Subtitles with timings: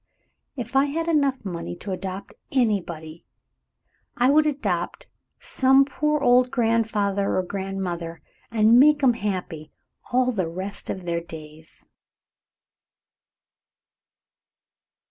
[0.55, 3.23] If I had enough money to adopt anybody,
[4.17, 5.05] I would adopt
[5.39, 8.19] some poor old grandfather or grandmother
[8.49, 9.71] and make'm happy
[10.11, 11.85] all the rest of their days."